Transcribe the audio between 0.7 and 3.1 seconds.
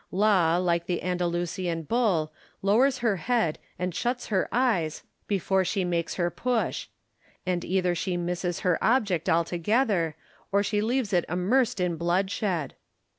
the Andalusian bull, lowers